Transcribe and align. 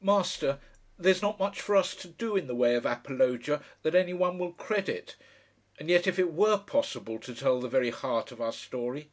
Master, 0.00 0.60
there's 0.96 1.20
not 1.20 1.40
much 1.40 1.60
for 1.60 1.74
us 1.74 1.96
to 1.96 2.06
do 2.06 2.36
in 2.36 2.46
the 2.46 2.54
way 2.54 2.76
of 2.76 2.86
Apologia 2.86 3.60
that 3.82 3.96
any 3.96 4.12
one 4.14 4.38
will 4.38 4.52
credit. 4.52 5.16
And 5.80 5.90
yet 5.90 6.06
if 6.06 6.16
it 6.16 6.32
were 6.32 6.58
possible 6.58 7.18
to 7.18 7.34
tell 7.34 7.60
the 7.60 7.66
very 7.66 7.90
heart 7.90 8.30
of 8.30 8.40
our 8.40 8.52
story.... 8.52 9.08